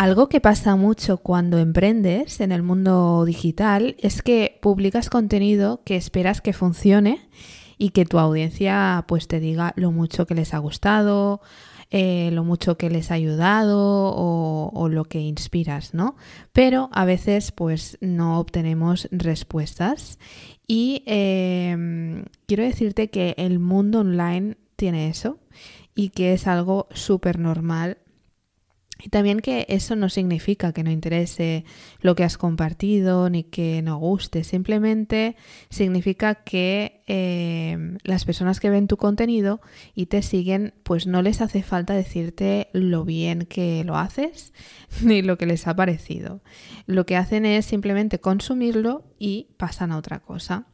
[0.00, 5.96] Algo que pasa mucho cuando emprendes en el mundo digital es que publicas contenido que
[5.96, 7.28] esperas que funcione
[7.76, 11.42] y que tu audiencia pues te diga lo mucho que les ha gustado,
[11.90, 16.16] eh, lo mucho que les ha ayudado o, lo que inspiras, ¿no?
[16.54, 20.18] Pero a veces pues no obtenemos respuestas
[20.66, 25.36] y em, quiero decirte que el mundo online tiene eso
[25.94, 27.98] y que es algo súper normal
[29.02, 31.64] y también que eso no significa que no interese
[32.00, 35.36] lo que has compartido ni que no guste, simplemente
[35.70, 39.60] significa que eh, las personas que ven tu contenido
[39.94, 44.52] y te siguen, pues no les hace falta decirte lo bien que lo haces
[45.02, 46.42] ni lo que les ha parecido.
[46.86, 50.66] Lo que hacen es simplemente consumirlo y pasan a otra cosa.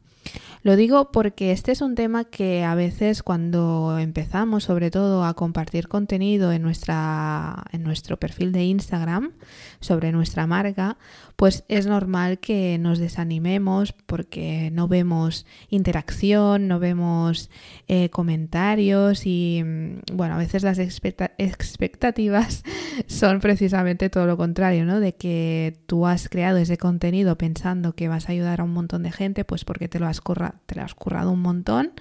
[0.67, 5.33] Lo digo porque este es un tema que a veces cuando empezamos sobre todo a
[5.33, 9.31] compartir contenido en, nuestra, en nuestro perfil de Instagram
[9.79, 10.97] sobre nuestra marca,
[11.37, 17.49] pues es normal que nos desanimemos porque no vemos interacción, no vemos
[17.87, 22.63] eh, comentarios y mm, bueno, a veces las expectativas
[23.07, 24.99] son precisamente todo lo contrario, ¿no?
[24.99, 29.03] De que tú has creado ese contenido pensando que vas a ayudar a un montón
[29.03, 30.19] de gente, pues porque te lo has,
[30.65, 30.79] te
[31.27, 31.93] un montón.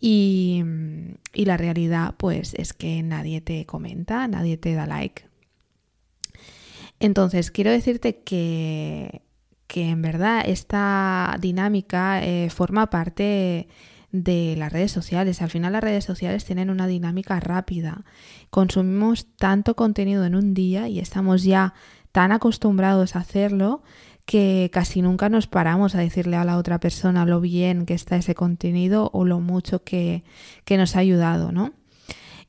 [0.00, 0.62] Y,
[1.32, 5.24] y, la realidad pues es que nadie te comenta, nadie te da like.
[7.00, 9.22] Entonces, quiero decirte que,
[9.74, 13.68] en verdad esta dinámica eh, forma parte
[14.12, 15.42] de las redes sociales.
[15.42, 18.04] Al final las redes sociales tienen una dinámica rápida.
[18.50, 21.74] Consumimos tanto contenido en un día y estamos ya
[22.12, 23.82] tan acostumbrados a hacerlo
[24.24, 28.16] que casi nunca nos paramos a decirle a la otra persona lo bien que está
[28.16, 30.22] ese contenido o lo mucho que,
[30.64, 31.72] que nos ha ayudado, ¿no?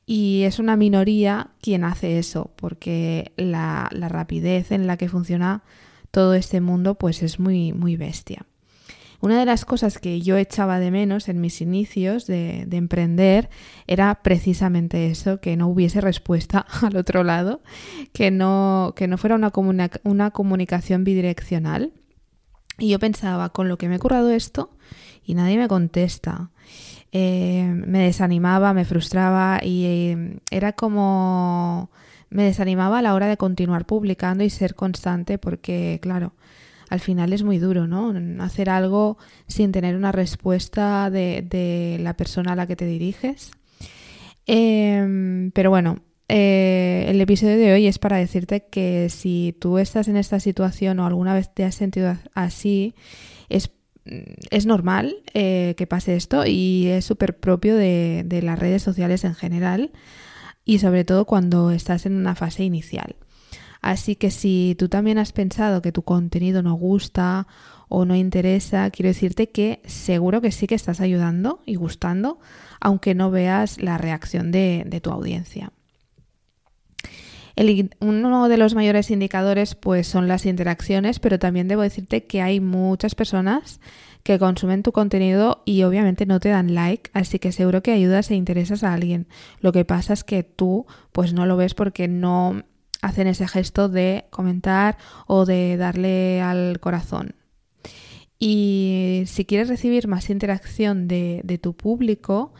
[0.06, 5.64] Y es una minoría quien hace eso, porque la, rapidez en la que funciona
[6.12, 8.46] todo este mundo pues es muy, muy bestia.
[9.26, 13.50] Una de las cosas que yo echaba de menos en mis inicios de, emprender
[13.88, 17.60] era precisamente eso, que no hubiese respuesta al otro lado,
[18.12, 19.50] que no, que no fuera una,
[20.04, 21.92] una comunicación bidireccional.
[22.78, 24.70] Y yo pensaba, con lo que me he currado esto
[25.24, 26.52] y nadie me contesta.
[27.10, 31.90] Eh, me desanimaba, me frustraba y eh, era como
[32.30, 36.32] me desanimaba a la hora de continuar publicando y ser constante porque, claro,
[36.88, 38.14] al final es muy duro, ¿no?
[38.42, 43.50] Hacer algo sin tener una respuesta de, la persona a la que te diriges.
[44.46, 45.98] Em, pero bueno,
[46.28, 51.00] eh, el episodio de hoy es para decirte que si tú estás en esta situación
[51.00, 52.94] o alguna vez te has sentido así,
[53.48, 53.70] es
[54.50, 59.34] es normal eh, que pase esto y es súper propio de, las redes sociales en
[59.34, 59.90] general
[60.64, 63.16] y sobre todo cuando estás en una fase inicial.
[63.80, 67.46] Así que si tú también has pensado que tu contenido no gusta
[67.88, 72.38] o no interesa, quiero decirte que seguro que sí que estás ayudando y gustando,
[72.80, 75.72] aunque no veas la reacción de tu audiencia
[78.00, 82.60] uno de los mayores indicadores pues son las interacciones, pero también debo decirte que hay
[82.60, 83.80] muchas personas
[84.22, 88.30] que consumen tu contenido y obviamente no te dan like, así que seguro que ayudas
[88.30, 89.26] e interesas a alguien.
[89.60, 92.64] Lo que pasa es que tú pues no lo ves porque no
[93.06, 97.34] hacen ese gesto de comentar o de darle al corazón.
[98.38, 102.52] Y si quieres recibir más interacción de, de tu público,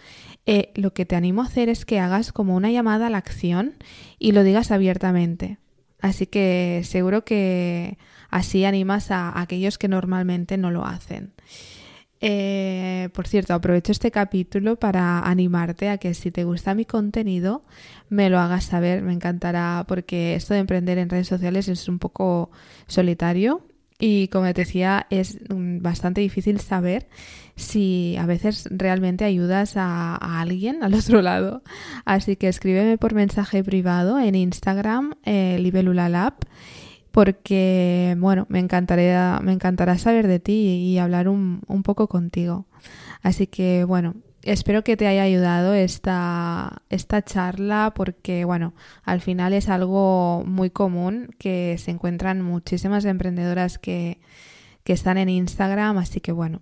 [0.46, 3.18] eh, lo que te animo a hacer es que hagas como una llamada a la
[3.18, 3.74] acción
[4.18, 5.58] y lo digas abiertamente.
[6.00, 7.98] Así que seguro que
[8.30, 11.32] así animas a, aquellos que normalmente no lo hacen.
[12.28, 17.62] Eh, por cierto, aprovecho este capítulo para animarte a que si te gusta mi contenido,
[18.08, 22.00] me lo hagas saber, me encantará porque esto de emprender en redes sociales es un
[22.00, 22.50] poco
[22.88, 23.64] solitario
[24.00, 27.06] y como te decía, es mm, bastante difícil saber
[27.54, 31.62] si a veces realmente ayudas a, alguien al otro lado.
[32.04, 35.58] Así que escríbeme por mensaje privado en Instagram, eh,
[37.16, 42.66] porque, bueno, me encantaría, me encantará saber de ti y hablar un, un poco contigo.
[43.22, 49.54] Así que, bueno, espero que te haya ayudado esta, esta charla porque, bueno, al final
[49.54, 54.20] es algo muy común que se encuentran muchísimas emprendedoras que,
[54.84, 56.60] están en Instagram, así que, bueno,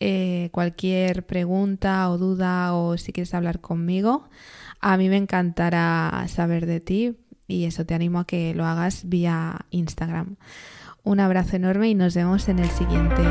[0.00, 4.28] eh, cualquier pregunta o duda o si quieres hablar conmigo,
[4.80, 9.08] a mí me encantará saber de ti y eso te animo a que lo hagas
[9.08, 10.36] vía Instagram.
[11.04, 13.22] Un abrazo enorme y nos vemos en el siguiente.